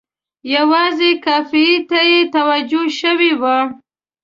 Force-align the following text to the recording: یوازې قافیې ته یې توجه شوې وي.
یوازې 0.55 1.11
قافیې 1.25 1.75
ته 1.89 1.99
یې 2.11 2.19
توجه 2.33 2.83
شوې 2.99 3.31
وي. 3.41 3.57